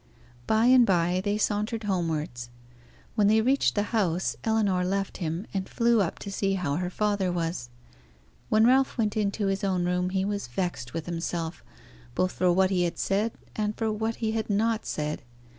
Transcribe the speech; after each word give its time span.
By 0.47 0.65
and 0.65 0.83
by 0.83 1.21
they 1.23 1.37
sauntered 1.37 1.83
homewards. 1.83 2.49
When 3.13 3.27
they 3.27 3.39
reached 3.39 3.75
the 3.75 3.83
house, 3.93 4.35
Ellinor 4.43 4.83
left 4.83 5.17
him, 5.17 5.45
and 5.53 5.69
flew 5.69 6.01
up 6.01 6.17
to 6.25 6.31
see 6.31 6.55
how 6.55 6.77
her 6.77 6.89
father 6.89 7.31
was. 7.31 7.69
When 8.49 8.65
Ralph 8.65 8.97
went 8.97 9.15
into 9.15 9.45
his 9.45 9.63
own 9.63 9.85
room 9.85 10.09
he 10.09 10.25
was 10.25 10.47
vexed 10.47 10.95
with 10.95 11.05
himself, 11.05 11.63
both 12.15 12.31
for 12.31 12.51
what 12.51 12.71
he 12.71 12.81
had 12.81 12.97
said 12.97 13.33
and 13.55 13.77
for 13.77 13.91
what 13.91 14.15
he 14.15 14.31
had 14.31 14.49
not 14.49 14.87
said. 14.87 15.21